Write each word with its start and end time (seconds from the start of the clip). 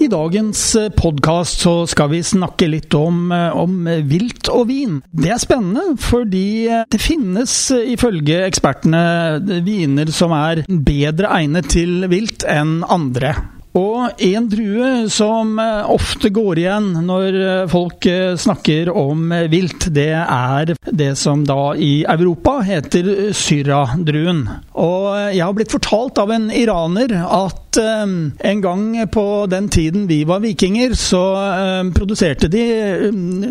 I 0.00 0.06
dagens 0.08 0.60
podkast 0.96 1.60
så 1.60 1.72
skal 1.84 2.08
vi 2.14 2.22
snakke 2.24 2.70
litt 2.72 2.94
om, 2.96 3.28
om, 3.36 3.84
vilt 4.08 4.48
og 4.48 4.70
vin. 4.70 4.96
Det 5.12 5.28
er 5.34 5.42
spennende, 5.42 5.92
fordi 6.00 6.70
det 6.88 7.02
finnes 7.04 7.52
ifølge 7.76 8.40
ekspertene 8.46 9.60
viner 9.66 10.08
som 10.08 10.32
er 10.32 10.64
bedre 10.64 11.28
egnet 11.42 11.68
til 11.76 12.08
vilt 12.08 12.48
enn 12.48 12.78
andre. 12.88 13.36
Og 13.76 14.24
en 14.24 14.48
drue 14.50 14.88
som 15.12 15.60
ofte 15.60 16.32
går 16.34 16.62
igjen 16.64 16.88
når 17.06 17.36
folk 17.70 18.08
snakker 18.40 18.88
om 18.90 19.30
vilt, 19.52 19.90
det 19.94 20.10
er 20.16 20.72
det 20.90 21.12
som 21.20 21.44
da 21.46 21.74
i 21.76 22.00
Europa 22.08 22.56
heter 22.66 23.30
Syra-druen. 23.36 24.46
Og 24.74 25.12
jeg 25.36 25.44
har 25.44 25.54
blitt 25.60 25.76
fortalt 25.76 26.18
av 26.24 26.32
en 26.34 26.48
iraner 26.50 27.14
at 27.20 27.59
en 27.78 28.60
gang 28.64 28.84
på 29.12 29.46
den 29.50 29.68
tiden 29.72 30.06
vi 30.08 30.22
var 30.28 30.42
vikinger, 30.42 30.94
så 30.98 31.22
produserte 31.94 32.48
de 32.50 32.64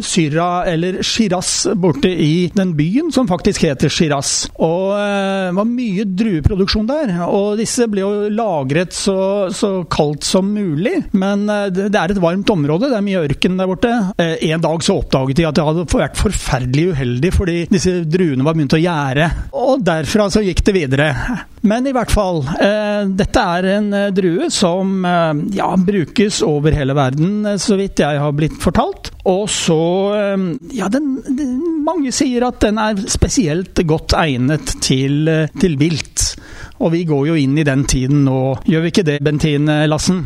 Syra, 0.03 0.66
eller 0.70 1.02
Shiraz, 1.06 1.67
borte 1.75 2.09
i 2.09 2.50
den 2.56 2.73
byen 2.78 3.12
som 3.16 3.30
faktisk 3.30 3.64
heter 3.67 3.92
Shiraz. 3.94 4.50
Og 4.56 4.95
det 5.00 5.56
var 5.58 5.70
mye 5.70 6.06
drueproduksjon 6.06 6.90
der, 6.90 7.14
og 7.28 7.59
disse 7.59 7.88
ble 7.92 8.03
jo 8.03 8.12
lagret 8.34 8.95
så, 8.95 9.50
så 9.56 9.72
kaldt 9.92 10.28
som 10.28 10.50
mulig. 10.53 10.95
Men 11.12 11.45
det 11.47 11.90
er 11.90 12.14
et 12.14 12.22
varmt 12.22 12.50
område, 12.53 12.90
det 12.92 13.00
er 13.00 13.06
mye 13.06 13.23
ørken 13.28 13.59
der 13.59 13.70
borte. 13.70 13.94
En 14.20 14.66
dag 14.66 14.86
så 14.86 15.00
oppdaget 15.00 15.40
de 15.40 15.47
at 15.50 15.58
det 15.58 15.67
hadde 15.70 15.88
vært 15.94 16.20
forferdelig 16.20 16.90
uheldig 16.94 17.34
fordi 17.36 17.59
disse 17.72 18.00
druene 18.09 18.45
var 18.45 18.58
begynt 18.58 18.75
å 18.78 18.81
gjære. 18.81 19.30
Og 19.59 19.86
derfra 19.86 20.30
så 20.34 20.44
gikk 20.45 20.64
det 20.66 20.75
videre. 20.75 21.09
Men 21.62 21.88
i 21.88 21.94
hvert 21.95 22.12
fall, 22.12 22.44
eh, 22.62 23.03
dette 23.20 23.44
er 23.58 23.67
en 23.73 23.90
eh, 23.94 24.08
drue 24.15 24.49
som 24.53 25.05
eh, 25.05 25.41
ja, 25.57 25.69
brukes 25.77 26.41
over 26.45 26.75
hele 26.75 26.95
verden, 26.97 27.45
så 27.61 27.77
vidt 27.79 28.02
jeg 28.03 28.21
har 28.21 28.35
blitt 28.35 28.57
fortalt. 28.61 29.11
Og 29.29 29.45
så 29.51 29.79
Ja, 30.73 30.88
den, 30.89 31.19
den, 31.27 31.83
mange 31.85 32.11
sier 32.16 32.47
at 32.47 32.59
den 32.63 32.79
er 32.81 32.97
spesielt 33.11 33.77
godt 33.88 34.16
egnet 34.17 34.73
til, 34.83 35.29
til 35.59 35.77
vilt. 35.79 36.33
Og 36.79 36.93
vi 36.95 37.03
går 37.07 37.29
jo 37.29 37.38
inn 37.38 37.57
i 37.59 37.67
den 37.67 37.85
tiden 37.89 38.23
nå, 38.25 38.39
gjør 38.66 38.85
vi 38.85 38.93
ikke 38.93 39.05
det, 39.07 39.19
Bentine 39.25 39.83
Lassen? 39.89 40.23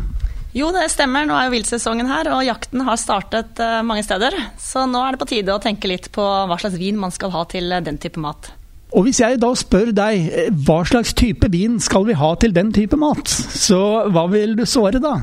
Jo, 0.54 0.70
det 0.74 0.86
stemmer. 0.92 1.26
Nå 1.26 1.34
er 1.34 1.48
jo 1.48 1.56
viltsesongen 1.56 2.06
her, 2.06 2.30
og 2.36 2.44
jakten 2.46 2.84
har 2.86 3.00
startet 3.00 3.58
mange 3.84 4.04
steder. 4.06 4.36
Så 4.60 4.86
nå 4.86 5.02
er 5.02 5.14
det 5.14 5.24
på 5.24 5.32
tide 5.34 5.56
å 5.56 5.62
tenke 5.62 5.90
litt 5.90 6.12
på 6.14 6.22
hva 6.22 6.58
slags 6.60 6.78
vin 6.78 7.00
man 7.00 7.14
skal 7.14 7.34
ha 7.34 7.42
til 7.50 7.74
den 7.82 7.98
type 7.98 8.22
mat. 8.22 8.52
Og 8.94 9.08
hvis 9.08 9.18
jeg 9.18 9.40
da 9.42 9.50
spør 9.58 9.90
deg 9.94 10.52
hva 10.66 10.82
slags 10.86 11.14
type 11.18 11.48
vin 11.50 11.80
skal 11.82 12.06
vi 12.06 12.14
ha 12.18 12.34
til 12.38 12.54
den 12.54 12.70
type 12.74 12.98
mat, 12.98 13.26
så 13.26 14.06
hva 14.14 14.28
vil 14.30 14.54
du 14.58 14.62
svare 14.70 15.02
da? 15.02 15.16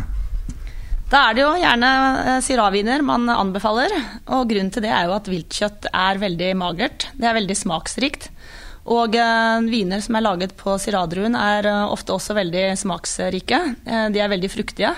Da 1.11 1.25
er 1.27 1.35
det 1.35 1.43
jo 1.43 1.51
gjerne 1.59 1.91
Syrah-viner 2.43 3.01
man 3.03 3.27
anbefaler. 3.31 3.91
Og 4.31 4.45
grunnen 4.47 4.71
til 4.71 4.85
det 4.85 4.91
er 4.95 5.09
jo 5.09 5.15
at 5.17 5.27
viltkjøtt 5.27 5.89
er 5.91 6.19
veldig 6.21 6.51
magert. 6.59 7.09
Det 7.19 7.27
er 7.27 7.35
veldig 7.35 7.57
smaksrikt. 7.59 8.29
Og 8.91 9.17
eh, 9.19 9.67
viner 9.69 10.01
som 10.01 10.15
er 10.17 10.25
laget 10.25 10.55
på 10.57 10.77
Syrah-druen 10.79 11.35
er 11.37 11.67
ofte 11.83 12.15
også 12.15 12.35
veldig 12.37 12.63
smaksrike. 12.79 13.59
Eh, 13.83 14.07
de 14.15 14.23
er 14.23 14.31
veldig 14.31 14.51
fruktige. 14.51 14.93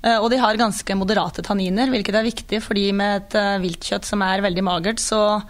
Eh, 0.00 0.16
og 0.16 0.30
de 0.32 0.38
har 0.40 0.60
ganske 0.60 0.96
moderate 0.96 1.42
tanniner, 1.44 1.90
hvilket 1.92 2.16
er 2.16 2.30
viktig, 2.30 2.62
fordi 2.64 2.86
med 2.96 3.24
et 3.24 3.38
viltkjøtt 3.66 4.06
som 4.08 4.22
er 4.24 4.46
veldig 4.46 4.64
magert, 4.70 5.02
så 5.02 5.42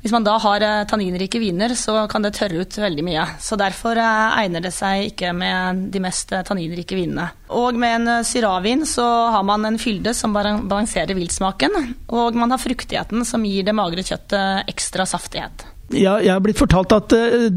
hvis 0.00 0.14
man 0.14 0.24
da 0.24 0.36
har 0.40 0.64
tanninrike 0.88 1.40
viner, 1.42 1.74
så 1.76 2.06
kan 2.10 2.24
det 2.24 2.32
tørre 2.38 2.62
ut 2.62 2.78
veldig 2.80 3.04
mye. 3.04 3.26
Så 3.42 3.58
derfor 3.60 3.98
egner 4.00 4.64
det 4.64 4.72
seg 4.72 5.10
ikke 5.10 5.34
med 5.36 5.86
de 5.92 6.00
mest 6.00 6.32
tanninrike 6.48 6.96
vinene. 6.96 7.26
Og 7.52 7.76
med 7.76 7.98
en 7.98 8.24
syravin 8.24 8.86
så 8.88 9.04
har 9.34 9.44
man 9.44 9.66
en 9.68 9.80
fylde 9.80 10.14
som 10.16 10.32
balanserer 10.32 11.18
viltsmaken, 11.18 11.76
og 12.08 12.38
man 12.38 12.54
har 12.54 12.62
fruktigheten 12.62 13.26
som 13.28 13.44
gir 13.44 13.66
det 13.66 13.76
magre 13.76 14.06
kjøttet 14.06 14.72
ekstra 14.72 15.04
saftighet. 15.08 15.66
Ja, 15.90 16.20
jeg 16.22 16.30
har 16.30 16.42
blitt 16.42 16.58
fortalt 16.60 16.92
at 16.94 17.14
uh, 17.18 17.48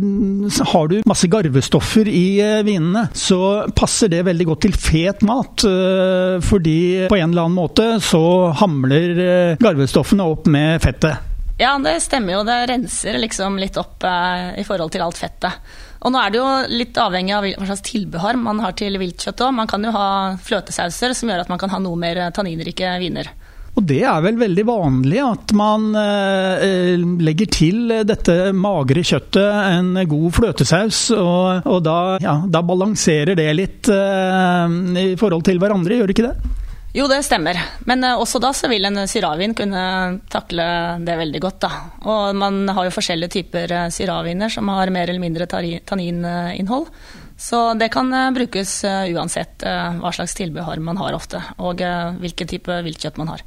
har 0.71 0.87
du 0.89 0.95
masse 1.09 1.29
garvestoffer 1.29 2.09
i 2.09 2.25
uh, 2.41 2.61
vinene, 2.65 3.05
så 3.13 3.67
passer 3.77 4.09
det 4.09 4.23
veldig 4.25 4.47
godt 4.49 4.63
til 4.65 4.73
fet 4.73 5.21
mat. 5.27 5.65
Uh, 5.65 6.41
fordi 6.41 7.05
på 7.11 7.19
en 7.19 7.29
eller 7.29 7.45
annen 7.45 7.59
måte 7.59 7.87
så 8.03 8.23
hamler 8.57 9.59
garvestoffene 9.61 10.25
opp 10.33 10.49
med 10.49 10.81
fettet. 10.83 11.32
Ja, 11.61 11.75
det 11.77 11.99
stemmer 12.01 12.39
jo. 12.39 12.43
Det 12.47 12.59
renser 12.71 13.19
liksom 13.21 13.59
litt 13.61 13.77
opp 13.77 14.03
eh, 14.07 14.53
i 14.61 14.65
forhold 14.67 14.93
til 14.93 15.03
alt 15.05 15.19
fettet. 15.21 15.73
Og 16.03 16.11
nå 16.11 16.19
er 16.19 16.33
det 16.33 16.41
jo 16.41 16.47
litt 16.73 16.97
avhengig 16.99 17.35
av 17.37 17.45
hva 17.45 17.67
slags 17.69 17.85
tilbehør 17.87 18.39
man 18.41 18.59
har 18.63 18.75
til 18.79 18.97
viltkjøtt 18.99 19.45
òg. 19.45 19.53
Man 19.61 19.69
kan 19.71 19.85
jo 19.85 19.93
ha 19.95 20.07
fløtesauser 20.43 21.15
som 21.15 21.31
gjør 21.31 21.45
at 21.45 21.53
man 21.53 21.61
kan 21.61 21.71
ha 21.71 21.79
noe 21.79 21.99
mer 21.99 22.25
tanninrike 22.35 22.97
viner. 22.99 23.31
Og 23.73 23.85
det 23.89 24.03
er 24.05 24.19
vel 24.21 24.35
veldig 24.37 24.63
vanlig 24.67 25.17
at 25.23 25.53
man 25.57 25.87
eh, 25.97 26.93
legger 27.25 27.49
til 27.49 27.93
dette 28.05 28.51
magre 28.53 29.01
kjøttet 29.01 29.69
en 29.71 29.95
god 30.09 30.27
fløtesaus, 30.35 30.99
og, 31.17 31.65
og 31.65 31.79
da, 31.85 31.97
ja, 32.21 32.35
da, 32.45 32.61
balanserer 32.61 33.33
det 33.39 33.47
litt 33.57 33.89
eh, 33.89 34.77
i 35.01 35.07
forhold 35.17 35.47
til 35.49 35.57
hverandre, 35.63 35.97
gjør 35.97 36.11
det 36.11 36.17
ikke 36.17 36.27
det? 36.27 36.52
Jo, 36.93 37.07
det 37.09 37.23
stemmer. 37.25 37.57
Men 37.89 38.05
uh, 38.05 38.19
også 38.21 38.37
da 38.41 38.51
så 38.53 38.69
vil 38.69 38.85
en 38.85 39.01
syravin 39.09 39.55
kunne 39.57 39.83
takle 40.29 40.65
det 41.01 41.15
veldig 41.17 41.41
godt. 41.41 41.63
Da. 41.65 41.71
Og 42.05 42.37
man 42.37 42.67
har 42.69 42.85
jo 42.85 42.93
forskjellige 42.93 43.33
typer 43.39 43.73
uh, 43.73 43.87
syraviner 43.93 44.53
som 44.53 44.69
har 44.69 44.93
mer 44.93 45.09
eller 45.09 45.23
mindre 45.23 45.47
tannininnhold. 45.49 46.85
Så 47.33 47.63
det 47.81 47.89
kan 47.95 48.13
uh, 48.13 48.29
brukes 48.35 48.75
uansett 48.85 49.65
hva 49.65 50.13
slags 50.13 50.37
tilbehør 50.37 50.83
man 50.85 51.01
har 51.01 51.17
ofte, 51.17 51.41
og 51.57 51.81
hvilken 52.21 52.53
type 52.53 52.77
viltkjøtt 52.85 53.17
man 53.21 53.33
har. 53.33 53.43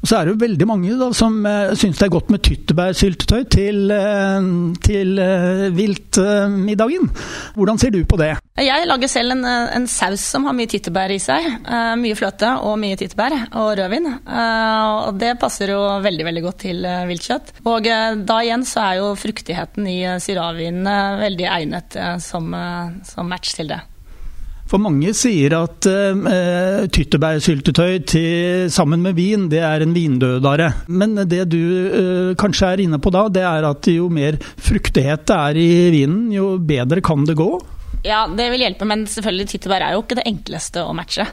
Og 0.00 0.08
så 0.08 0.16
er 0.16 0.26
det 0.26 0.32
jo 0.32 0.40
veldig 0.40 0.66
mange 0.68 0.96
da, 0.96 1.10
som 1.16 1.34
uh, 1.44 1.72
syns 1.76 1.98
det 2.00 2.06
er 2.06 2.12
godt 2.14 2.30
med 2.32 2.40
tyttebærsyltetøy 2.46 3.42
til, 3.52 3.80
uh, 3.92 4.46
til 4.84 5.20
uh, 5.20 5.66
viltmiddagen. 5.76 7.10
Hvordan 7.56 7.80
ser 7.80 7.92
du 7.92 8.00
på 8.08 8.18
det? 8.20 8.32
Jeg 8.60 8.88
lager 8.88 9.12
selv 9.12 9.34
en, 9.36 9.44
en 9.44 9.86
saus 9.88 10.24
som 10.32 10.48
har 10.48 10.56
mye 10.56 10.70
tyttebær 10.72 11.12
i 11.12 11.20
seg. 11.20 11.46
Uh, 11.68 11.92
mye 12.00 12.16
fløte 12.16 12.54
og 12.64 12.78
mye 12.80 12.96
tyttebær 13.00 13.36
og 13.50 13.74
rødvin. 13.80 14.08
og 14.30 15.20
det 15.20 15.34
passer 15.40 15.74
jo 15.74 15.80
veldig 16.04 16.26
veldig 16.26 16.42
godt 16.44 16.60
til 16.64 16.88
viltkjøtt. 17.08 17.54
Og 17.68 17.86
da 18.24 18.40
igjen 18.40 18.64
så 18.68 18.86
er 18.86 19.00
jo 19.00 19.12
fruktigheten 19.20 19.88
i 19.90 19.98
syravinen 20.22 20.88
veldig 21.20 21.48
egnet 21.50 21.96
som, 22.24 22.52
som 23.06 23.28
match 23.28 23.56
til 23.58 23.72
det. 23.72 23.80
For 24.70 24.78
mange 24.78 25.10
sier 25.18 25.56
at 25.58 25.86
eh, 25.90 26.84
tyttebærsyltetøy 26.94 28.68
sammen 28.70 29.02
med 29.02 29.16
vin, 29.18 29.48
det 29.50 29.64
er 29.66 29.82
en 29.82 29.96
vindødare. 29.96 30.68
Men 30.86 31.18
det 31.26 31.48
du 31.50 31.58
eh, 31.58 32.30
kanskje 32.38 32.68
er 32.70 32.84
inne 32.84 33.00
på 33.02 33.10
da, 33.14 33.24
det 33.34 33.42
er 33.42 33.66
at 33.66 33.90
jo 33.90 34.06
mer 34.12 34.38
fruktighet 34.62 35.26
det 35.26 35.40
er 35.40 35.58
i 35.58 35.70
vinen, 35.96 36.28
jo 36.34 36.52
bedre 36.62 37.02
kan 37.02 37.26
det 37.26 37.34
gå? 37.40 37.50
Ja, 38.06 38.22
det 38.30 38.46
vil 38.52 38.62
hjelpe, 38.62 38.86
men 38.88 39.02
selvfølgelig 39.10 39.50
tyttebær 39.50 39.84
er 39.84 39.96
jo 39.96 40.04
ikke 40.04 40.20
det 40.20 40.28
enkleste 40.30 40.86
å 40.86 40.94
matche. 40.96 41.26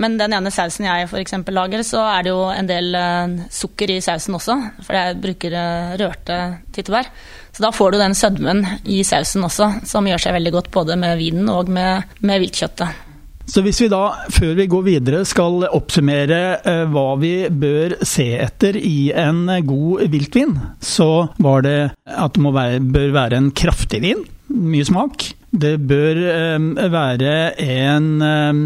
Men 0.00 0.16
den 0.16 0.32
ene 0.32 0.52
sausen 0.52 0.86
jeg 0.88 1.08
f.eks. 1.10 1.34
lager, 1.52 1.84
så 1.84 2.02
er 2.14 2.24
det 2.24 2.32
jo 2.32 2.46
en 2.48 2.68
del 2.68 2.96
uh, 2.96 3.36
sukker 3.52 3.92
i 3.92 4.00
sausen 4.04 4.38
også. 4.38 4.56
For 4.86 4.96
jeg 4.96 5.20
bruker 5.22 5.56
uh, 5.56 5.94
rørte 6.00 6.38
tyttebær. 6.72 7.10
Så 7.52 7.64
da 7.66 7.72
får 7.74 7.92
du 7.92 8.00
den 8.00 8.16
sødmen 8.16 8.64
i 8.88 9.02
sausen 9.04 9.44
også, 9.44 9.68
som 9.88 10.08
gjør 10.08 10.22
seg 10.24 10.36
veldig 10.38 10.52
godt 10.54 10.70
både 10.72 10.96
med 11.00 11.18
vinen 11.20 11.50
og 11.52 11.68
med, 11.72 12.14
med 12.24 12.40
viltkjøttet. 12.46 13.08
Så 13.52 13.60
hvis 13.66 13.80
vi 13.82 13.90
da, 13.90 14.04
før 14.32 14.54
vi 14.56 14.68
går 14.70 14.84
videre, 14.86 15.24
skal 15.28 15.66
oppsummere 15.68 16.40
uh, 16.64 16.86
hva 16.94 17.06
vi 17.20 17.34
bør 17.50 17.98
se 18.06 18.30
etter 18.40 18.78
i 18.80 19.12
en 19.12 19.44
god 19.68 20.06
viltvin, 20.14 20.56
så 20.80 21.28
var 21.42 21.66
det 21.66 21.78
at 22.06 22.38
det 22.38 22.56
være, 22.56 22.80
bør 22.96 23.14
være 23.18 23.42
en 23.42 23.52
kraftig 23.52 24.00
vin. 24.06 24.24
Mye 24.48 24.88
smak. 24.88 25.32
Det 25.52 25.74
bør 25.84 26.20
um, 26.56 26.70
være 26.76 27.32
en 27.60 28.06
um, 28.24 28.62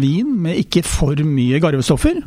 vin 0.00 0.30
med 0.44 0.62
ikke 0.62 0.80
for 0.86 1.18
mye 1.28 1.60
garvestoffer. 1.60 2.22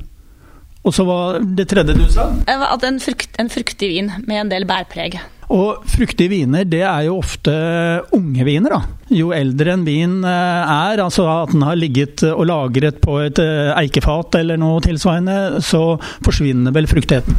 Og 0.85 0.93
så 0.93 1.05
var 1.07 1.39
det 1.41 1.65
tredje 1.71 1.95
du 1.97 2.05
sa? 2.13 2.27
At 2.45 2.85
en, 2.85 2.99
frukt, 3.01 3.31
en 3.41 3.49
fruktig 3.49 3.89
vin 3.95 4.11
med 4.27 4.43
en 4.43 4.51
del 4.51 4.67
bærpreg. 4.69 5.17
Og 5.53 5.81
fruktige 5.89 6.31
viner, 6.31 6.65
det 6.65 6.81
er 6.85 7.05
jo 7.07 7.19
ofte 7.19 7.53
unge 8.17 8.45
viner, 8.45 8.77
da. 8.77 8.79
Jo 9.13 9.29
eldre 9.35 9.75
en 9.75 9.85
vin 9.85 10.15
eh, 10.25 10.73
er, 10.75 11.01
altså 11.03 11.27
at 11.29 11.53
den 11.53 11.65
har 11.65 11.77
ligget 11.77 12.23
og 12.31 12.47
lagret 12.49 12.97
på 13.01 13.19
et 13.25 13.41
eh, 13.41 13.73
eikefat 13.77 14.39
eller 14.41 14.61
noe 14.61 14.81
tilsvarende, 14.85 15.61
så 15.65 15.99
forsvinner 16.25 16.73
vel 16.73 16.89
fruktigheten. 16.89 17.37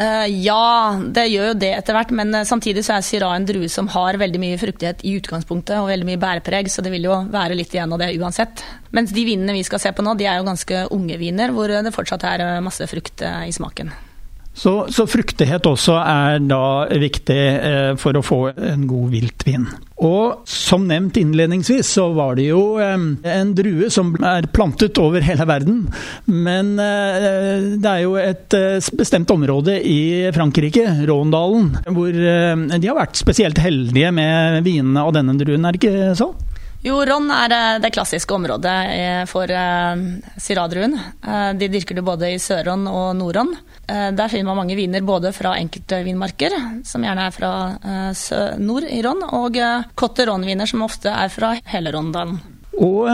Uh, 0.00 0.24
ja, 0.26 0.98
det 1.14 1.26
gjør 1.28 1.50
jo 1.50 1.58
det 1.62 1.68
etter 1.76 1.94
hvert, 1.94 2.14
men 2.16 2.32
uh, 2.34 2.46
samtidig 2.48 2.82
så 2.86 2.96
er 2.96 3.04
Syrah 3.06 3.34
en 3.36 3.46
drue 3.46 3.68
som 3.70 3.90
har 3.92 4.16
veldig 4.18 4.40
mye 4.40 4.60
fruktighet 4.60 5.04
i 5.06 5.16
utgangspunktet, 5.20 5.76
og 5.78 5.90
veldig 5.92 6.08
mye 6.08 6.22
bærepreg, 6.22 6.70
så 6.72 6.84
det 6.84 6.94
vil 6.94 7.06
jo 7.10 7.18
være 7.32 7.58
litt 7.58 7.74
igjen 7.76 7.92
av 7.92 8.00
det 8.02 8.12
uansett. 8.16 8.64
Mens 8.96 9.12
de 9.14 9.26
vinene 9.28 9.56
vi 9.56 9.66
skal 9.68 9.82
se 9.82 9.92
på 9.94 10.04
nå, 10.04 10.16
de 10.18 10.26
er 10.30 10.40
jo 10.40 10.48
ganske 10.48 10.86
unge 10.96 11.20
viner, 11.20 11.52
hvor 11.54 11.70
det 11.70 11.94
fortsatt 11.94 12.24
er 12.28 12.46
masse 12.64 12.88
frukt 12.90 13.22
i 13.22 13.52
smaken. 13.54 13.92
Så, 14.54 14.72
så, 14.92 15.06
fruktighet 15.08 15.64
også 15.64 15.94
er 15.96 16.42
da 16.44 16.84
viktig 17.00 17.38
eh, 17.40 17.92
for 18.00 18.18
å 18.18 18.22
få 18.24 18.40
en 18.52 18.84
god 18.88 19.14
viltvin. 19.14 19.64
Og 20.04 20.42
som 20.50 20.84
nevnt 20.90 21.16
innledningsvis, 21.16 21.88
så 21.96 22.10
var 22.12 22.36
det 22.36 22.50
jo 22.50 22.76
eh, 22.82 23.06
en 23.32 23.54
drue 23.56 23.88
som 23.92 24.12
er 24.20 24.50
plantet 24.52 25.00
over 25.00 25.24
hele 25.24 25.46
verden. 25.48 25.80
Men 26.28 26.74
eh, 26.76 27.72
det 27.80 27.94
er 27.94 28.04
jo 28.04 28.18
et 28.20 28.58
eh, 28.58 28.92
bestemt 28.98 29.32
område 29.32 29.78
i 29.80 30.28
Frankrike, 30.36 30.84
Råndalen, 31.08 31.72
hvor 31.88 32.12
eh, 32.12 32.68
de 32.76 32.92
har 32.92 33.00
vært 33.00 33.16
spesielt 33.20 33.62
heldige 33.62 34.12
med 34.12 34.60
vinene 34.68 35.06
av 35.06 35.16
denne 35.16 35.38
druen, 35.40 35.64
er 35.64 35.72
det 35.72 35.80
ikke 35.80 36.16
så? 36.20 36.32
Jo, 36.84 37.00
Ron 37.08 37.32
er 37.32 37.56
eh, 37.56 37.74
det 37.80 37.94
klassiske 37.96 38.36
området 38.36 38.76
for 39.32 39.48
Syrah-druen. 40.36 40.98
De 41.56 41.72
dyrker 41.72 41.96
det 41.96 42.04
både 42.04 42.34
i 42.34 42.42
Sør-Ron 42.42 42.84
og 42.90 43.14
Nord-Ron. 43.16 43.56
Der 43.88 44.30
finner 44.30 44.46
man 44.52 44.62
mange 44.62 44.76
viner 44.78 45.02
både 45.04 45.32
fra 45.34 45.56
enkelte 45.58 45.98
vinmarker, 46.06 46.54
som 46.86 47.02
gjerne 47.04 47.26
er 47.26 47.34
fra 47.34 47.52
nord 48.62 48.86
i 48.86 49.02
Ron, 49.04 49.24
og 49.42 49.58
Cotte 49.98 50.28
Ron-viner, 50.30 50.70
som 50.70 50.86
ofte 50.86 51.10
er 51.12 51.32
fra 51.34 51.52
hele 51.74 51.92
Rondalen. 51.92 52.38
Og 52.80 53.04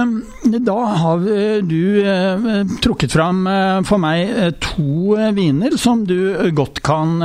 da 0.63 0.77
har 1.01 1.25
du 1.67 1.81
eh, 2.07 2.45
trukket 2.83 3.13
fram 3.13 3.43
eh, 3.51 3.81
for 3.89 3.99
meg 3.99 4.31
eh, 4.31 4.53
to 4.63 5.17
viner 5.35 5.75
som 5.81 6.05
du 6.07 6.15
godt 6.55 6.79
kan 6.87 7.19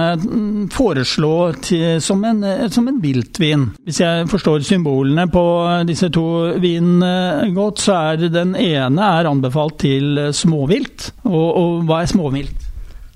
foreslå 0.73 1.35
til, 1.61 2.01
som, 2.01 2.23
en, 2.25 2.41
som 2.73 2.89
en 2.89 2.99
viltvin. 3.03 3.69
Hvis 3.85 4.01
jeg 4.01 4.27
forstår 4.31 4.65
symbolene 4.65 5.27
på 5.31 5.45
disse 5.87 6.09
to 6.13 6.25
vinene 6.63 7.53
godt, 7.53 7.85
så 7.85 7.99
er 8.13 8.27
den 8.33 8.57
ene 8.57 9.13
er 9.21 9.29
anbefalt 9.29 9.79
til 9.85 10.19
småvilt. 10.33 11.11
Og, 11.29 11.47
og 11.47 11.87
hva 11.87 12.01
er 12.01 12.11
småvilt? 12.11 12.62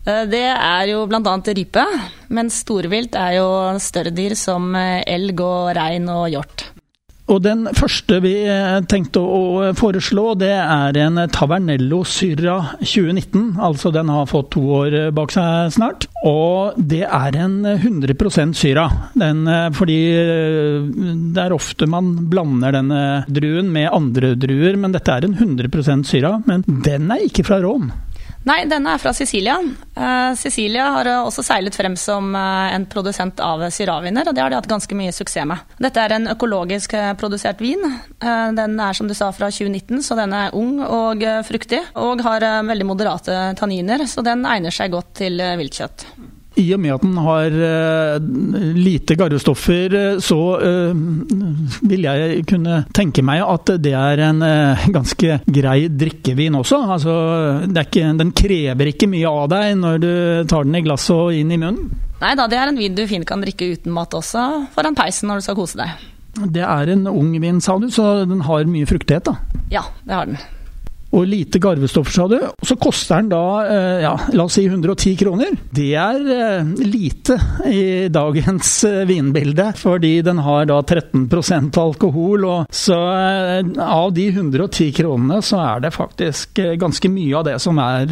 Det 0.08 0.46
er 0.48 0.88
jo 0.88 1.02
bl.a. 1.10 1.36
rype, 1.60 1.84
men 2.32 2.52
storvilt 2.54 3.18
er 3.20 3.38
jo 3.42 3.50
større 3.84 4.14
dyr 4.16 4.38
som 4.40 4.72
elg 4.78 5.44
og 5.44 5.74
rein 5.76 6.08
og 6.14 6.30
hjort. 6.32 6.70
Og 7.28 7.42
Den 7.44 7.68
første 7.76 8.22
vi 8.24 8.32
eh, 8.48 8.78
tenkte 8.88 9.20
å 9.20 9.72
foreslå, 9.76 10.32
det 10.40 10.54
er 10.56 10.98
en 11.04 11.20
Tavernello 11.34 12.00
Syrra 12.08 12.56
2019. 12.80 13.58
Altså 13.68 13.92
den 13.92 14.12
har 14.14 14.30
fått 14.32 14.54
to 14.56 14.64
år 14.80 14.96
bak 15.16 15.36
seg 15.36 15.74
snart. 15.76 16.08
Og 16.24 16.78
det 16.80 17.04
er 17.04 17.40
en 17.44 17.60
100% 17.68 18.56
Syra. 18.56 18.88
Den, 19.20 19.44
eh, 19.52 19.68
fordi 19.76 20.00
eh, 20.16 20.88
det 21.36 21.44
er 21.44 21.56
ofte 21.56 21.90
man 21.92 22.14
blander 22.32 22.80
denne 22.80 23.04
druen 23.28 23.74
med 23.76 23.92
andre 23.92 24.32
druer, 24.40 24.80
men 24.80 24.96
dette 24.96 25.12
er 25.12 25.28
en 25.28 25.36
100% 25.36 26.08
Syra. 26.08 26.38
Men 26.48 26.64
den 26.68 27.12
er 27.12 27.28
ikke 27.28 27.50
fra 27.50 27.60
Rom. 27.64 27.92
Nei, 28.48 28.62
denne 28.70 28.94
er 28.96 29.02
fra 29.02 29.12
Sicilia. 29.16 29.58
Uh, 29.98 30.32
Sicilia 30.40 30.86
har 30.96 31.10
også 31.18 31.44
seilet 31.44 31.76
frem 31.76 31.98
som 32.00 32.30
uh, 32.36 32.70
en 32.72 32.86
produsent 32.88 33.42
av 33.44 33.66
syraviner, 33.74 34.30
og 34.30 34.36
det 34.36 34.44
har 34.44 34.54
de 34.54 34.60
hatt 34.60 34.70
ganske 34.72 34.96
mye 34.96 35.12
suksess 35.16 35.48
med. 35.50 35.76
Dette 35.84 36.02
er 36.02 36.16
en 36.16 36.30
økologisk 36.32 36.96
produsert 37.20 37.60
vin. 37.62 37.84
den 38.58 38.80
er 38.80 38.96
som 38.98 39.08
du 39.08 39.14
sa 39.18 39.30
fra 39.36 39.52
2019, 39.52 40.02
så 40.04 40.16
den 40.18 40.34
er 40.34 40.56
ung 40.56 40.80
og 40.82 41.24
fruktig, 41.46 41.84
og 42.00 42.24
har 42.26 42.46
veldig 42.66 42.88
moderate 42.88 43.38
tanniner, 43.60 44.08
så 44.08 44.24
den 44.26 44.46
egner 44.48 44.74
seg 44.74 44.96
godt 44.96 45.14
til 45.22 45.44
viltkjøtt. 45.60 46.08
I 46.58 46.66
og 46.76 46.82
med 46.82 46.96
at 46.96 47.06
den 47.06 47.18
har 47.22 47.58
uh, 47.58 48.74
lite 48.78 49.18
garvestoffer, 49.20 49.96
eh, 49.98 50.20
så 50.24 50.40
uh, 50.58 50.98
vil 51.88 52.08
jeg 52.08 52.42
kunne 52.50 52.82
tenke 52.96 53.24
meg 53.26 53.44
at 53.46 53.76
det 53.84 53.94
er 53.98 54.24
en 54.28 54.42
ganske 54.94 55.40
grei 55.46 55.78
drikkevin 55.92 56.58
også. 56.60 56.82
Altså, 56.98 57.16
ikke, 57.70 58.10
den 58.18 58.34
krever 58.38 58.92
ikke 58.92 59.10
mye 59.12 59.30
av 59.30 59.48
deg 59.54 59.78
når 59.80 60.04
du 60.04 60.12
tar 60.50 60.68
den 60.68 60.80
i 60.80 60.84
glasset 60.86 61.16
og 61.16 61.38
inn 61.38 61.54
i 61.54 61.62
munnen. 61.62 62.04
Nei 62.18 62.34
da, 62.38 62.48
det 62.50 62.58
er 62.58 62.72
en 62.72 62.80
vin 62.80 62.98
du 62.98 63.04
fint 63.10 63.28
kan 63.30 63.44
drikke 63.44 63.74
uten 63.78 63.94
mat 63.94 64.16
også, 64.18 64.44
foran 64.74 64.98
peisen 64.98 65.30
når 65.30 65.40
du 65.40 65.48
skal 65.48 65.60
kose 65.60 65.78
deg. 65.80 66.06
Det 66.38 66.66
er 66.66 66.94
en 66.94 67.08
ung 67.10 67.34
vin, 67.42 67.62
sa 67.62 67.78
du, 67.82 67.90
så 67.94 68.24
den 68.30 68.44
har 68.46 68.70
mye 68.70 68.90
fruktighet, 68.90 69.30
da? 69.30 69.64
Ja, 69.74 69.86
det 70.06 70.18
har 70.18 70.30
den 70.30 70.40
og 71.16 71.28
lite 71.28 71.60
garvestoffer, 71.64 72.12
sa 72.12 72.28
du. 72.28 72.38
Så 72.66 72.76
koster 72.80 73.22
den 73.22 73.32
da, 73.32 73.44
eh, 73.66 74.04
ja, 74.04 74.14
la 74.34 74.44
oss 74.44 74.58
si 74.58 74.66
110 74.68 75.16
kroner. 75.20 75.56
Det 75.72 75.94
er 75.96 76.20
eh, 76.36 76.72
lite 76.84 77.38
i 77.70 78.08
dagens 78.12 78.84
eh, 78.88 79.06
vinbilde, 79.08 79.72
fordi 79.78 80.22
den 80.26 80.42
har 80.44 80.68
da 80.68 80.82
13% 80.82 81.80
alkohol. 81.80 82.46
Og 82.46 82.74
så 82.74 82.98
av 82.98 84.12
de 84.14 84.28
110 84.34 84.92
kronene, 84.98 85.42
så 85.42 85.62
er 85.64 85.86
det 85.86 85.96
faktisk 85.96 86.60
ganske 86.80 87.12
mye 87.12 87.36
av 87.40 87.48
det 87.48 87.58
som 87.64 87.80
er 87.82 88.12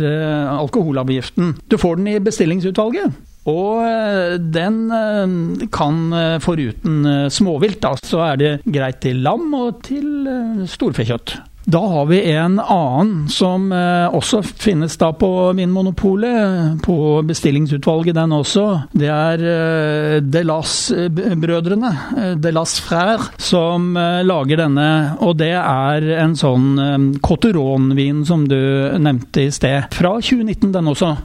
alkoholavgiften. 0.56 1.56
Du 1.69 1.77
får 1.81 2.00
den 2.00 2.13
i 2.13 2.19
bestillingsutvalget. 2.24 3.24
Og 3.45 4.39
den 4.56 5.68
kan 5.74 6.00
foruten 6.41 7.27
småvilt, 7.30 7.81
da, 7.83 7.94
så 8.01 8.24
er 8.31 8.39
det 8.41 8.53
greit 8.65 9.03
til 9.06 9.21
lam 9.25 9.51
og 9.53 9.83
til 9.86 10.65
storfekjøtt. 10.71 11.36
Da 11.65 11.79
har 11.88 12.06
vi 12.06 12.31
en 12.31 12.59
annen 12.59 13.29
som 13.29 13.71
eh, 13.73 14.13
også 14.13 14.44
finnes 14.45 14.97
da 15.01 15.09
på 15.17 15.29
Vinmonopolet, 15.57 16.83
på 16.85 16.97
bestillingsutvalget 17.25 18.13
den 18.17 18.35
også. 18.38 18.65
Det 18.94 19.09
er 19.09 19.45
eh, 19.50 20.17
Delas-brødrene, 20.21 21.91
eh, 22.17 22.33
Delas 22.38 22.77
Frère, 22.85 23.31
som 23.41 23.95
lager 23.97 24.62
denne. 24.62 24.89
Og 25.25 25.39
det 25.41 25.56
er 25.57 26.06
en 26.19 26.35
sånn 26.38 27.17
Cotteron-vin 27.25 28.21
som 28.29 28.45
du 28.50 28.59
nevnte 29.01 29.47
i 29.47 29.53
sted. 29.53 29.89
Fra 29.95 30.17
2019 30.21 30.69
den 30.75 30.94
også. 30.94 31.15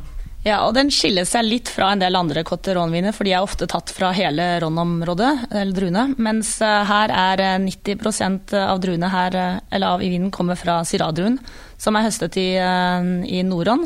Ja, 0.40 0.62
og 0.64 0.72
den 0.72 0.88
skiller 0.88 1.26
seg 1.28 1.44
litt 1.44 1.69
fra 1.69 1.90
en 1.92 2.00
del 2.00 2.16
andre 2.16 2.40
Cotteron-viner, 2.48 3.12
for 3.12 3.28
de 3.28 3.34
er 3.37 3.44
ofte 3.44 3.66
tatt 3.69 3.90
fra 3.92 4.09
hele 4.16 4.54
Ron-området, 4.62 5.32
eller 5.50 5.76
druene. 5.76 6.04
Mens 6.16 6.54
eh, 6.64 6.80
her 6.88 7.12
er 7.12 7.42
90 7.61 8.56
eh, 8.56 8.64
av 8.64 8.80
druene 8.80 9.11
her, 9.12 9.37
eh, 9.37 9.59
eller 9.68 9.99
av 9.99 10.04
i 10.04 10.09
vinen 10.09 10.32
kommer 10.32 10.56
fra 10.56 10.78
Syrah-druen, 10.88 11.37
som 11.76 11.97
er 11.97 12.09
høstet 12.09 12.40
i, 12.40 12.49
i 12.56 13.44
Nord-Ron. 13.44 13.85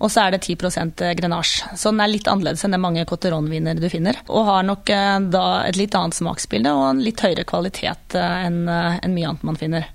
Og 0.00 0.08
så 0.08 0.24
er 0.24 0.32
det 0.32 0.42
10% 0.46 1.04
grenasje. 1.18 1.68
Så 1.76 1.92
den 1.92 2.00
er 2.00 2.08
litt 2.08 2.28
annerledes 2.32 2.64
enn 2.64 2.72
det 2.72 2.80
mange 2.80 3.04
Cotteron-viner 3.08 3.76
du 3.76 3.88
finner. 3.92 4.16
Og 4.32 4.48
har 4.48 4.64
nok 4.64 4.88
da 5.32 5.46
et 5.68 5.76
litt 5.76 5.96
annet 5.96 6.16
smaksbilde 6.16 6.72
og 6.72 6.86
en 6.86 7.02
litt 7.04 7.20
høyere 7.20 7.44
kvalitet 7.48 8.16
enn, 8.16 8.62
enn 8.68 9.16
mye 9.16 9.32
annet 9.32 9.44
man 9.48 9.60
finner. 9.60 9.88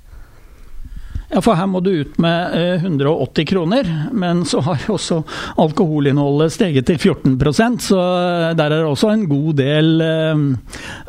Ja, 1.32 1.42
for 1.42 1.58
her 1.58 1.68
må 1.70 1.82
du 1.82 1.92
ut 2.04 2.18
med 2.22 2.54
180 2.86 3.42
eh, 3.42 3.48
kroner, 3.50 3.90
men 4.14 4.44
så 4.46 4.62
har 4.66 4.84
jo 4.86 4.96
også 4.98 5.22
alkoholinnholdet 5.62 6.54
steget 6.54 6.86
til 6.90 7.00
14% 7.02 7.82
så 7.82 8.00
der 8.56 8.70
er 8.70 8.78
det 8.78 8.86
også 8.86 9.12
en 9.14 9.26
god 9.30 9.58
del 9.58 10.06
eh, 10.06 10.46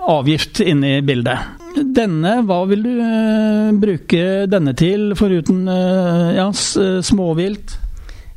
avgift 0.09 0.63
inne 0.65 0.97
i 0.99 1.05
bildet. 1.05 1.63
Denne, 1.77 2.39
hva 2.49 2.63
vil 2.71 2.87
du 2.87 2.93
eh, 2.97 3.73
bruke 3.77 4.23
denne 4.49 4.73
til, 4.79 5.11
foruten 5.19 5.67
ja, 5.69 6.49
småvilt? 6.53 7.77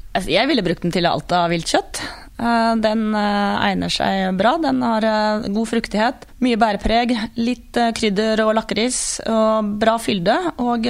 Altså, 0.09 0.33
jeg 0.33 0.49
ville 0.49 0.65
brukt 0.65 0.83
den 0.83 0.93
til 0.93 1.07
alt 1.07 1.31
av 1.31 1.47
viltkjøtt. 1.53 2.01
Eh, 2.39 2.73
den 2.79 3.09
eh, 3.15 3.67
egner 3.67 3.91
seg 3.91 4.37
bra. 4.39 4.55
Den 4.63 4.81
har 4.85 5.05
eh, 5.05 5.49
god 5.51 5.69
fruktighet, 5.73 6.25
mye 6.43 6.59
bærepreg, 6.59 7.15
litt 7.41 7.79
krydder 7.97 8.45
og 8.45 8.55
lakris, 8.61 9.19
og 9.27 9.75
bra 9.81 9.97
fylde 10.01 10.37
og 10.57 10.87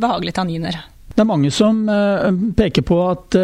behagelige 0.00 0.36
tanniner. 0.36 0.80
Det 1.10 1.24
er 1.24 1.28
mange 1.28 1.50
som 1.52 1.82
peker 2.56 2.84
på 2.86 2.96
at 3.10 3.34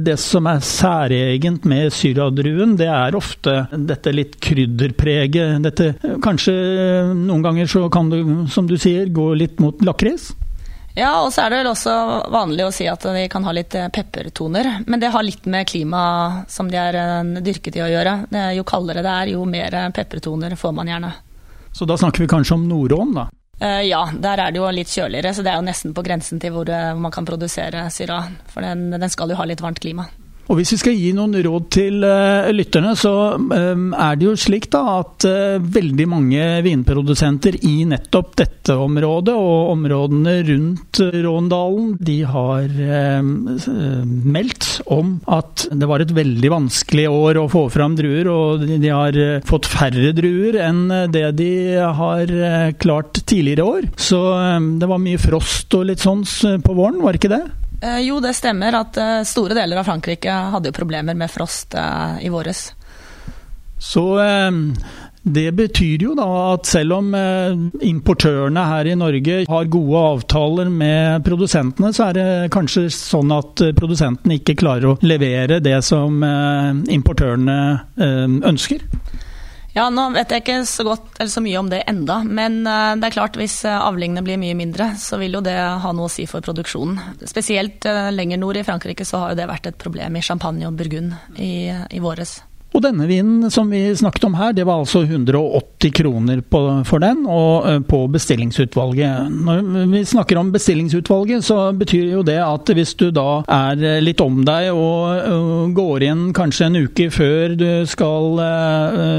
det 0.00 0.14
som 0.22 0.46
er 0.48 0.62
særegent 0.64 1.66
med 1.68 1.90
syradruen, 1.92 2.76
det 2.78 2.86
er 2.88 3.16
ofte 3.18 3.66
dette 3.74 4.14
litt 4.14 4.38
krydderpreget. 4.40 5.58
Dette, 5.66 5.90
kanskje 6.24 6.54
noen 7.18 7.44
ganger 7.44 7.68
så 7.68 7.84
kan 7.92 8.08
det, 8.12 8.22
som 8.54 8.70
du 8.70 8.78
sier, 8.80 9.10
gå 9.12 9.26
litt 9.36 9.60
mot 9.60 9.82
lakris? 9.84 10.30
Ja, 10.94 11.22
og 11.24 11.32
så 11.32 11.46
er 11.46 11.52
det 11.52 11.60
vel 11.62 11.70
også 11.70 11.92
vanlig 12.32 12.66
å 12.66 12.72
si 12.74 12.86
at 12.90 13.04
de 13.06 13.24
kan 13.32 13.44
ha 13.48 13.54
litt 13.56 13.74
eh, 13.78 13.88
peppertoner. 13.92 14.68
Men 14.86 15.00
det 15.00 15.12
har 15.14 15.24
litt 15.24 15.46
med 15.48 15.68
klimaet 15.68 16.52
som 16.52 16.68
de 16.68 16.76
er 16.80 16.98
eh, 17.00 17.36
dyrket 17.40 17.78
i 17.80 17.84
å 17.84 17.88
gjøre. 17.88 18.16
jo 18.58 18.64
kaldere 18.68 19.04
det 19.04 19.12
er, 19.12 19.32
jo 19.32 19.46
mer 19.48 19.74
eh, 19.74 19.92
peppertoner 19.94 20.56
får 20.56 20.74
man 20.76 20.90
gjerne. 20.92 21.12
Så 21.72 21.88
da 21.88 21.96
snakker 21.96 22.24
vi 22.24 22.28
kanskje 22.28 22.58
om 22.58 22.68
Nordån, 22.68 23.14
da? 23.16 23.30
ja, 23.62 24.00
der 24.18 24.40
er 24.42 24.50
det 24.50 24.58
jo 24.58 24.66
litt 24.74 24.90
kjøligere, 24.90 25.30
så 25.36 25.42
det 25.46 25.52
er 25.52 25.60
jo 25.60 25.62
nesten 25.68 25.92
på 25.94 26.02
grensen 26.02 26.40
til 26.42 26.50
hvor, 26.50 26.66
man 26.98 27.12
kan 27.14 27.22
produsere 27.22 27.84
syra. 27.94 28.16
For 28.50 28.64
den, 28.64 28.88
den 28.90 29.12
skal 29.12 29.30
jo 29.30 29.36
ha 29.38 29.46
litt 29.46 29.62
varmt 29.62 29.78
klima. 29.78 30.08
Og 30.50 30.58
Hvis 30.58 30.72
vi 30.74 30.78
skal 30.80 30.96
gi 30.98 31.12
noen 31.14 31.36
råd 31.44 31.66
til 31.72 32.02
uh, 32.02 32.50
lytterne, 32.52 32.96
så 32.98 33.12
um, 33.38 33.92
er 33.94 34.18
det 34.18 34.26
jo 34.26 34.34
slik 34.38 34.66
da 34.72 34.80
at 34.98 35.26
uh, 35.28 35.62
veldig 35.62 36.06
mange 36.10 36.48
vinprodusenter 36.66 37.60
i 37.68 37.86
nettopp 37.88 38.34
dette 38.40 38.74
området 38.74 39.36
og 39.38 39.70
områdene 39.76 40.34
rundt 40.50 41.00
Råndalen, 41.22 41.92
de 42.02 42.18
har 42.26 42.66
um, 43.22 43.30
meldt 44.34 44.68
om 44.92 45.14
at 45.30 45.68
det 45.70 45.88
var 45.88 46.02
et 46.02 46.14
veldig 46.16 46.52
vanskelig 46.52 47.06
år 47.08 47.40
å 47.40 47.48
få 47.52 47.64
fram 47.72 47.96
druer, 47.98 48.28
og 48.28 48.66
de, 48.66 48.92
har 48.92 49.16
fått 49.48 49.70
færre 49.70 50.12
druer 50.16 50.58
enn 50.66 50.84
det 51.14 51.24
de 51.38 51.52
har 52.02 52.36
klart 52.82 53.22
tidligere 53.22 53.66
år. 53.78 53.90
Så 53.96 54.20
um, 54.58 54.72
det 54.82 54.90
var 54.90 55.02
mye 55.02 55.22
frost 55.22 55.72
og 55.78 55.88
litt 55.88 56.02
sånn 56.02 56.26
på 56.62 56.76
våren, 56.76 57.00
var 57.06 57.16
ikke 57.16 57.32
det? 57.32 57.44
Eh, 57.82 57.98
jo, 58.00 58.20
det 58.22 58.36
stemmer 58.38 58.76
at 58.78 58.96
eh, 58.96 59.24
store 59.26 59.56
deler 59.58 59.80
av 59.80 59.88
Frankrike 59.88 60.30
hadde 60.54 60.70
jo 60.70 60.76
problemer 60.76 61.18
med 61.18 61.30
frost 61.30 61.74
eh, 61.74 62.22
i 62.22 62.30
våres. 62.30 62.70
Så 63.82 64.04
det 65.22 65.48
betyr 65.58 66.04
jo 66.04 66.12
da 66.14 66.26
at 66.52 66.68
selv 66.70 66.94
om 67.00 67.08
importørene 67.82 68.62
her 68.68 68.86
i 68.86 68.94
Norge 68.94 69.40
har 69.48 69.70
gode 69.74 70.02
avtaler 70.12 70.70
med 70.70 71.24
produsentene, 71.26 71.90
så 71.90 72.04
er 72.06 72.14
det 72.14 72.26
kanskje 72.54 72.84
sånn 72.94 73.34
at 73.34 73.64
produsentene 73.74 74.38
ikke 74.38 74.54
klarer 74.62 74.92
å 74.92 74.94
levere 75.02 75.58
det 75.66 75.80
som 75.82 76.22
importørene 76.22 77.58
ønsker? 78.52 78.86
Ja, 79.72 79.86
Nå 79.88 80.04
vet 80.12 80.32
jeg 80.32 80.42
ikke 80.42 80.58
så 80.68 80.84
godt 80.84 81.22
så 81.32 81.40
mye 81.40 81.56
om 81.56 81.70
det 81.72 81.80
enda, 81.88 82.18
men 82.28 82.60
eh, 82.68 82.92
det 83.00 83.08
er 83.08 83.14
klart 83.14 83.38
hvis 83.40 83.62
eh, 83.64 83.72
avlingene 83.72 84.24
blir 84.24 84.40
mye 84.40 84.56
mindre, 84.58 84.90
så 85.00 85.16
vil 85.20 85.38
jo 85.38 85.40
det 85.44 85.56
ha 85.56 85.92
noe 85.96 86.10
å 86.10 86.12
si 86.12 86.26
for 86.28 86.44
produksjonen. 86.44 87.00
Spesielt 87.24 87.88
eh, 87.88 88.10
lenger 88.12 88.42
nord 88.42 88.60
i 88.60 88.66
Frankrike 88.68 89.06
så 89.08 89.22
har 89.22 89.32
jo 89.32 89.40
det 89.40 89.48
vært 89.48 89.70
et 89.70 89.80
problem 89.80 90.20
i 90.20 90.24
Champagne 90.24 90.68
og 90.68 90.76
Burgund 90.76 91.16
i, 91.40 91.72
i 91.72 92.02
våres. 92.04 92.42
Og 92.72 92.80
denne 92.80 93.06
vinen 93.08 93.50
som 93.52 93.68
vi 93.72 93.84
snakket 93.96 94.24
om 94.24 94.36
her, 94.38 94.54
det 94.56 94.64
var 94.64 94.80
altså 94.80 95.02
180 95.04 95.92
kroner 95.92 96.40
på, 96.40 96.60
for 96.88 97.02
den, 97.04 97.26
og 97.28 97.68
eh, 97.68 97.80
på 97.84 98.00
bestillingsutvalget. 98.12 99.28
Når 99.28 99.90
vi 99.92 100.04
snakker 100.08 100.40
om 100.40 100.52
bestillingsutvalget, 100.54 101.44
så 101.44 101.58
betyr 101.76 102.14
jo 102.14 102.22
det 102.24 102.38
at 102.40 102.72
hvis 102.72 102.94
du 103.00 103.10
da 103.12 103.42
er 103.44 103.82
eh, 103.84 104.00
litt 104.04 104.22
om 104.24 104.40
deg 104.46 104.70
og 104.72 105.28
uh, 105.28 105.68
går 105.74 106.06
inn 106.06 106.24
kanskje 106.36 106.68
en 106.68 106.80
uke 106.86 107.08
før 107.12 107.54
du 107.58 107.66
skal 107.88 108.40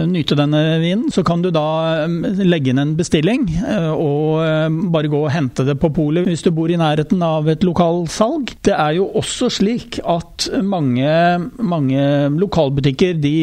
nyte 0.09 0.35
denne 0.37 0.61
vinen, 0.81 1.05
så 1.13 1.23
kan 1.25 1.43
du 1.43 1.49
da 1.53 2.05
legge 2.07 2.71
inn 2.71 2.81
en 2.81 2.93
bestilling 2.97 3.45
og 3.93 4.41
bare 4.93 5.09
gå 5.11 5.19
og 5.25 5.31
hente 5.33 5.65
det 5.67 5.75
på 5.81 5.91
polet 5.93 6.25
hvis 6.27 6.43
du 6.45 6.49
bor 6.55 6.71
i 6.71 6.79
nærheten 6.79 7.21
av 7.25 7.49
et 7.51 7.63
lokalsalg. 7.65 8.53
Det 8.65 8.73
er 8.75 8.97
jo 8.97 9.09
også 9.19 9.49
slik 9.53 9.99
at 10.01 10.47
mange, 10.65 11.09
mange 11.59 12.05
lokalbutikker 12.39 13.19
de 13.23 13.42